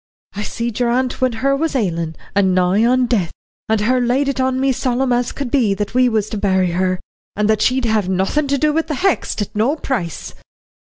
I 0.33 0.41
seed 0.41 0.79
your 0.79 0.89
aunt 0.89 1.21
when 1.21 1.33
her 1.45 1.55
was 1.55 1.75
ailin', 1.75 2.15
and 2.33 2.55
nigh 2.55 2.83
on 2.85 3.05
death, 3.05 3.31
and 3.69 3.81
her 3.81 4.01
laid 4.01 4.27
it 4.27 4.39
on 4.41 4.59
me 4.59 4.71
solemn 4.71 5.13
as 5.13 5.31
could 5.31 5.51
be 5.51 5.75
that 5.75 5.93
we 5.93 6.09
was 6.09 6.27
to 6.29 6.39
bury 6.39 6.71
her, 6.71 6.99
and 7.35 7.47
that 7.47 7.61
she'd 7.61 7.85
have 7.85 8.09
nothin' 8.09 8.47
to 8.47 8.57
do 8.57 8.73
wi' 8.73 8.81
the 8.81 8.95
Hexts 8.95 9.43
at 9.43 9.55
no 9.55 9.75
price." 9.75 10.33